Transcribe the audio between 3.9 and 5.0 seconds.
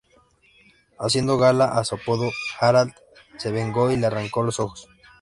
y le arrancó los ojos.